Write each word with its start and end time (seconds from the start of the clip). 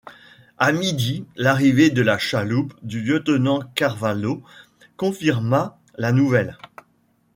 À 0.57 0.71
midi, 0.71 1.27
l'arrivée 1.35 1.91
de 1.91 2.01
la 2.01 2.17
chaloupe 2.17 2.73
du 2.81 3.01
lieutenant 3.03 3.59
Carvalho 3.75 4.41
confirma 4.97 5.77
la 5.95 6.11
nouvelle. 6.11 6.57